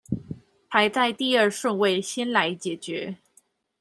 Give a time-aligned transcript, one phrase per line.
[0.67, 3.17] 排在第二順位先來解決